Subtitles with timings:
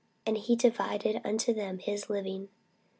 [0.25, 2.49] And he divided unto them his living.